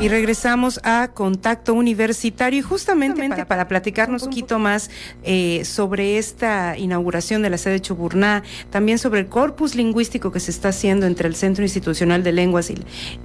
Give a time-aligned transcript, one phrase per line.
[0.00, 4.90] Y regresamos a Contacto Universitario y justamente para, platicarnos un poquito más
[5.24, 10.52] eh, sobre esta inauguración de la sede Chuburná, también sobre el corpus lingüístico que se
[10.52, 12.70] está haciendo entre el Centro Institucional de Lenguas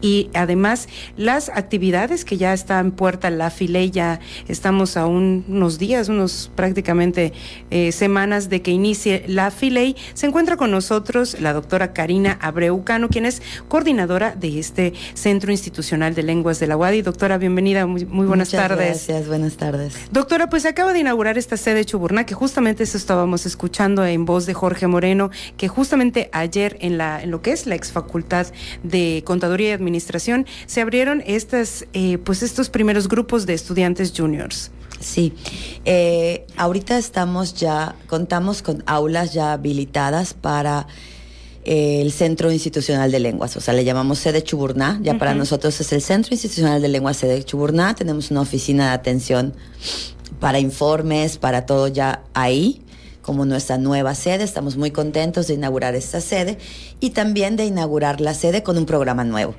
[0.02, 5.78] y, además las actividades que ya están en puerta, la FILEI, ya estamos a unos
[5.78, 7.34] días, unos prácticamente
[7.70, 9.96] eh, semanas de que inicie la FILEI.
[10.16, 16.16] Se encuentra con nosotros la doctora Karina Abreucano, quien es coordinadora de este Centro Institucional
[16.16, 17.02] de Lenguas de la UADI.
[17.02, 19.06] Doctora, bienvenida, muy, buenas tardes.
[19.08, 19.96] Gracias, buenas tardes.
[20.12, 24.46] Doctora, pues acaba de inaugurar esta sede Chuburná, que justamente eso estábamos escuchando en voz
[24.46, 28.48] de Jorge Moreno, que justamente ayer en, la, en lo que es la exfacultad
[28.82, 34.72] de Contaduría y Administración se abrieron estas, eh, pues estos primeros grupos de estudiantes juniors.
[35.02, 35.34] Sí,
[35.84, 40.88] eh, ahorita estamos ya, contamos con aulas ya habilitadas para
[41.66, 45.94] el Centro Institucional de Lenguas, o sea, le llamamos sede Chuburná, ya para nosotros es
[45.94, 49.54] el Centro Institucional de Lenguas sede Chuburná, tenemos una oficina de atención
[50.40, 52.82] para informes, para todo ya ahí,
[53.22, 56.58] como nuestra nueva sede, estamos muy contentos de inaugurar esta sede
[57.00, 59.56] y también de inaugurar la sede con un programa nuevo.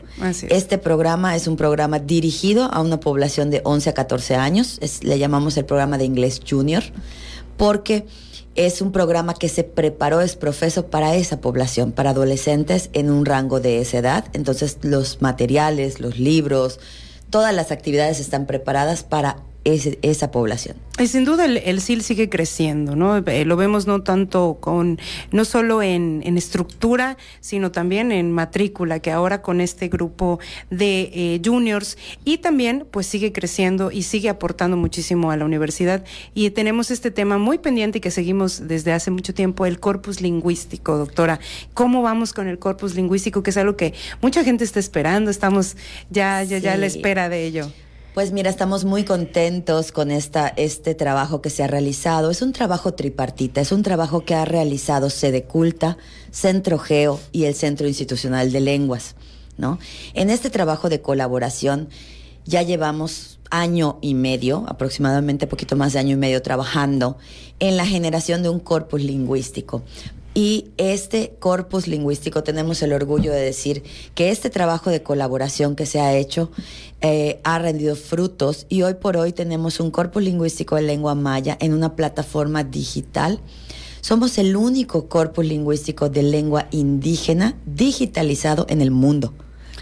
[0.51, 5.19] Este programa es un programa dirigido a una población de 11 a 14 años, le
[5.19, 6.83] llamamos el programa de inglés junior,
[7.57, 8.07] porque
[8.55, 13.27] es un programa que se preparó, es profeso para esa población, para adolescentes en un
[13.27, 14.25] rango de esa edad.
[14.33, 16.79] Entonces los materiales, los libros,
[17.31, 20.77] todas las actividades están preparadas para esa población.
[20.98, 23.17] Y sin duda el, el, SIL sigue creciendo, ¿no?
[23.17, 25.01] Eh, lo vemos no tanto con,
[25.33, 30.39] no solo en, estructura, sino también en matrícula, que ahora con este grupo
[30.70, 36.05] de eh, juniors y también pues sigue creciendo y sigue aportando muchísimo a la universidad.
[36.35, 40.20] Y tenemos este tema muy pendiente y que seguimos desde hace mucho tiempo, el corpus
[40.20, 41.41] lingüístico, doctora.
[41.73, 43.42] ¿Cómo vamos con el corpus lingüístico?
[43.42, 45.77] Que es algo que mucha gente está esperando, estamos
[46.11, 47.73] ya, ya, ya a la espera de ello.
[48.14, 52.30] Pues mira, estamos muy contentos con esta, este trabajo que se ha realizado.
[52.30, 55.98] Es un trabajo tripartita, es un trabajo que ha realizado Sede Culta,
[56.30, 59.17] Centro Geo y el Centro Institucional de Lenguas.
[59.58, 59.80] ¿no?
[60.13, 61.89] En este trabajo de colaboración
[62.45, 67.19] ya llevamos año y medio, aproximadamente poquito más de año y medio trabajando
[67.58, 69.83] en la generación de un corpus lingüístico
[70.34, 73.84] y este corpus lingüístico tenemos el orgullo de decir
[74.17, 76.50] que este trabajo de colaboración que se ha hecho
[77.00, 81.56] eh, ha rendido frutos y hoy por hoy tenemos un corpus lingüístico de lengua maya
[81.61, 83.40] en una plataforma digital.
[84.00, 89.33] Somos el único corpus lingüístico de lengua indígena digitalizado en el mundo.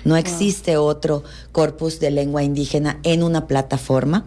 [0.04, 4.26] No existe otro corpus de lengua indígena en una plataforma.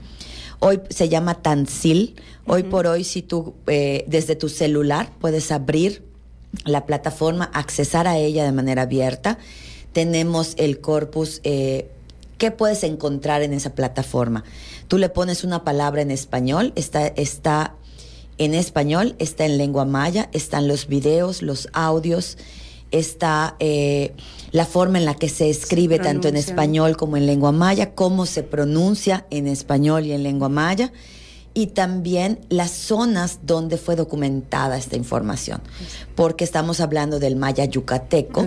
[0.60, 2.16] Hoy se llama Tansil.
[2.48, 6.15] Hoy por hoy, si tú eh, desde tu celular puedes abrir
[6.64, 9.38] la plataforma, accesar a ella de manera abierta.
[9.94, 11.42] Tenemos el corpus.
[11.44, 11.90] Eh,
[12.38, 14.44] ¿Qué puedes encontrar en esa plataforma?
[14.88, 17.76] Tú le pones una palabra en español, está, está
[18.38, 22.38] en español, está en lengua maya, están los videos, los audios,
[22.92, 24.14] está eh,
[24.52, 28.26] la forma en la que se escribe tanto en español como en lengua maya, cómo
[28.26, 30.92] se pronuncia en español y en lengua maya
[31.58, 35.62] y también las zonas donde fue documentada esta información,
[36.14, 38.46] porque estamos hablando del maya yucateco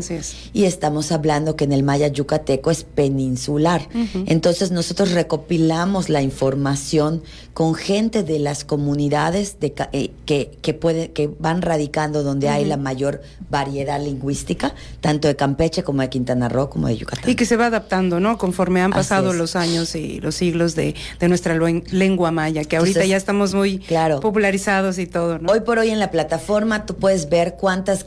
[0.52, 3.88] y estamos hablando que en el maya yucateco es peninsular.
[4.26, 7.22] Entonces nosotros recopilamos la información
[7.54, 12.66] con gente de las comunidades de, eh, que, que, puede, que van radicando donde hay
[12.66, 17.28] la mayor variedad lingüística, tanto de Campeche como de Quintana Roo como de Yucatán.
[17.28, 18.36] Y que se va adaptando, ¿no?
[18.36, 22.97] Conforme han pasado los años y los siglos de, de nuestra lengua maya, que ahorita
[23.04, 23.82] ya estamos muy
[24.20, 25.52] popularizados y todo, ¿no?
[25.52, 28.04] Hoy por hoy en la plataforma tú puedes ver cuántas,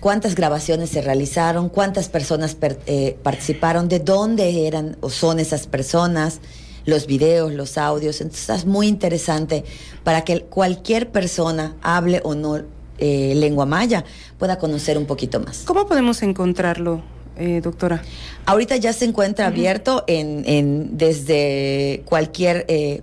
[0.00, 6.40] cuántas grabaciones se realizaron, cuántas personas eh, participaron, de dónde eran o son esas personas,
[6.86, 8.20] los videos, los audios.
[8.20, 9.64] Entonces es muy interesante
[10.02, 12.62] para que cualquier persona hable o no
[12.98, 14.04] eh, lengua maya
[14.38, 15.62] pueda conocer un poquito más.
[15.64, 17.02] ¿Cómo podemos encontrarlo?
[17.36, 18.02] Eh, doctora?
[18.46, 23.02] Ahorita ya se encuentra abierto en, en, desde cualquier eh,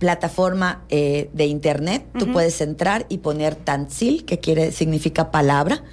[0.00, 2.04] plataforma eh, de internet.
[2.18, 5.84] Tú puedes entrar y poner Tanzil, que quiere significa palabra,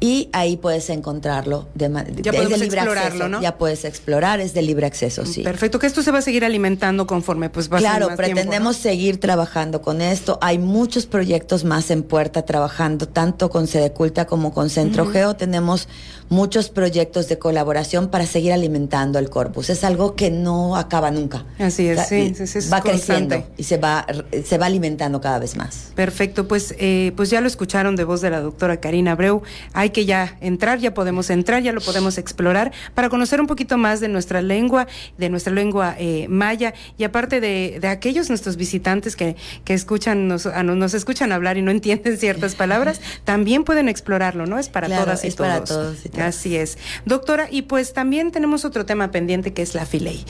[0.00, 1.90] y ahí puedes encontrarlo de,
[2.22, 3.42] ya de libre acceso, ¿no?
[3.42, 5.42] Ya puedes explorar, es de libre acceso, sí.
[5.42, 9.82] Perfecto, que esto se va a seguir alimentando conforme pues va Claro, pretendemos seguir trabajando
[9.82, 10.38] con esto.
[10.40, 15.36] Hay muchos proyectos más en puerta trabajando, tanto con Sede Culta como con Centro Geo.
[15.36, 15.86] Tenemos
[16.30, 19.68] muchos proyectos de colaboración para seguir alimentando el corpus.
[19.68, 21.44] Es algo que no acaba nunca.
[21.58, 22.32] Así es, sí,
[22.72, 24.06] va creciendo y se va,
[24.44, 25.92] se va alimentando cada vez más.
[25.94, 29.42] Perfecto, pues, eh, pues ya lo escucharon de voz de la doctora Karina Abreu.
[29.74, 33.48] Hay hay que ya entrar, ya podemos entrar, ya lo podemos explorar para conocer un
[33.48, 34.86] poquito más de nuestra lengua,
[35.18, 40.28] de nuestra lengua eh, maya y aparte de, de, aquellos nuestros visitantes que, que escuchan,
[40.28, 44.58] nos, nos escuchan hablar y no entienden ciertas palabras, también pueden explorarlo, ¿no?
[44.58, 45.50] Es para todas y es todos.
[45.50, 46.78] Para todos Así es.
[47.04, 50.24] Doctora, y pues también tenemos otro tema pendiente que es la FILEI.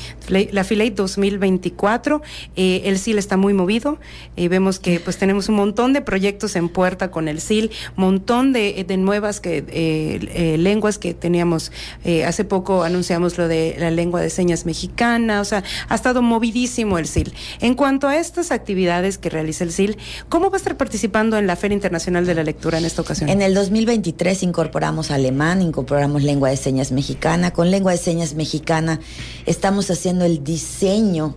[0.53, 2.23] La FILEI 2024,
[2.57, 3.99] eh, el SIL está muy movido,
[4.37, 8.53] eh, vemos que pues tenemos un montón de proyectos en puerta con el SIL, montón
[8.53, 11.73] de, de nuevas que, eh, lenguas que teníamos,
[12.27, 16.99] hace poco anunciamos lo de la lengua de señas mexicana, o sea, ha estado movidísimo
[16.99, 17.33] el SIL.
[17.61, 19.99] En cuanto a estas actividades que realiza el SIL,
[20.29, 23.29] ¿cómo va a estar participando en la Feria Internacional de la Lectura en esta ocasión?
[23.29, 27.53] En el 2023 incorporamos alemán, incorporamos lengua de señas mexicana.
[27.53, 29.01] Con lengua de señas mexicana
[29.47, 31.35] estamos haciendo el diseño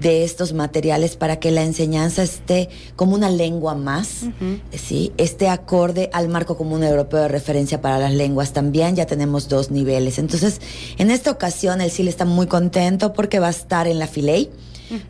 [0.00, 4.26] de estos materiales para que la enseñanza esté como una lengua más,
[4.72, 5.12] ¿sí?
[5.16, 8.52] esté acorde al marco común europeo de referencia para las lenguas.
[8.52, 10.18] También ya tenemos dos niveles.
[10.18, 10.60] Entonces,
[10.98, 14.50] en esta ocasión el CIL está muy contento porque va a estar en la FILEI.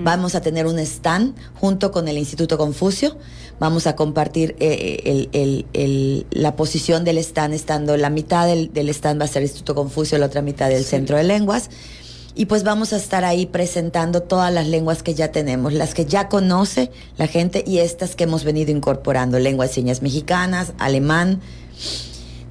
[0.01, 3.17] Vamos a tener un stand junto con el Instituto Confucio.
[3.61, 9.21] Vamos a compartir eh, el, la posición del stand, estando la mitad del, del stand
[9.21, 11.71] va a ser el Instituto Confucio, la otra mitad del Centro de Lenguas
[12.39, 16.07] y pues vamos a estar ahí presentando todas las lenguas que ya tenemos, las que
[16.07, 21.41] ya conoce la gente y estas que hemos venido incorporando, lenguas y señas mexicanas, alemán,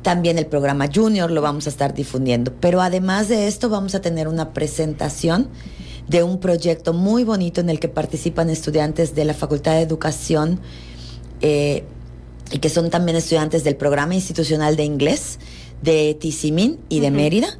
[0.01, 2.53] también el programa Junior lo vamos a estar difundiendo.
[2.59, 5.47] Pero además de esto vamos a tener una presentación
[6.09, 10.59] de un proyecto muy bonito en el que participan estudiantes de la Facultad de Educación
[11.39, 11.85] eh,
[12.51, 15.39] y que son también estudiantes del programa institucional de inglés
[15.81, 17.57] de Tizimín y de Mérida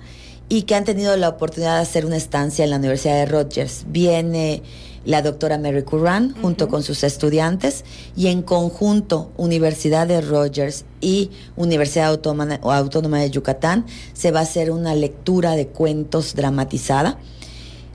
[0.50, 3.86] y que han tenido la oportunidad de hacer una estancia en la Universidad de Rogers.
[3.90, 4.64] Viene
[5.06, 7.86] la doctora Mary Curran junto con sus estudiantes
[8.16, 14.44] y en conjunto Universidad de Rogers y Universidad Autónoma, Autónoma de Yucatán se va a
[14.44, 17.18] hacer una lectura de cuentos dramatizada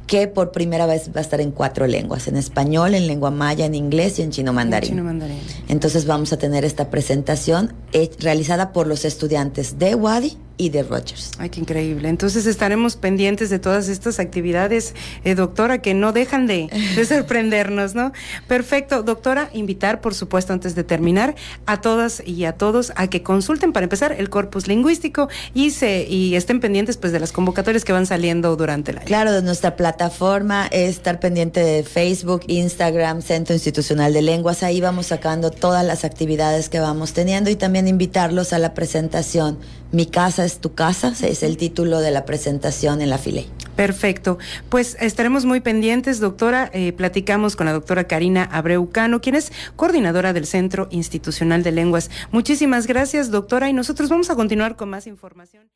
[0.06, 3.64] que por primera vez va a estar en cuatro lenguas, en español, en lengua maya,
[3.64, 4.90] en inglés y en chino mandarín.
[4.90, 5.38] chino mandarín.
[5.68, 10.82] Entonces vamos a tener esta presentación eh, realizada por los estudiantes de Wadi y de
[10.82, 11.32] Rogers.
[11.38, 12.08] Ay, qué increíble.
[12.08, 14.94] Entonces estaremos pendientes de todas estas actividades,
[15.24, 16.68] eh, doctora, que no dejan de,
[17.08, 18.12] sorprendernos, ¿no?
[18.46, 21.34] Perfecto, doctora, invitar, por supuesto, antes de terminar,
[21.66, 26.06] a todas y a todos a que consulten para empezar el corpus lingüístico y se
[26.08, 29.06] y estén pendientes pues de las convocatorias que van saliendo durante el año.
[29.06, 34.80] Claro, de nuestra plataforma es estar pendiente de Facebook, Instagram, Centro Institucional de Lenguas, ahí
[34.80, 39.58] vamos sacando todas las actividades que vamos teniendo y también invitarlos a la presentación
[39.90, 40.06] Mi
[40.44, 43.46] es tu casa, es el título de la presentación en la FILE.
[43.76, 44.38] Perfecto.
[44.68, 46.70] Pues estaremos muy pendientes, doctora.
[46.72, 52.10] Eh, platicamos con la doctora Karina Abreucano, quien es coordinadora del Centro Institucional de Lenguas.
[52.30, 55.70] Muchísimas gracias, doctora, y nosotros vamos a continuar con más información.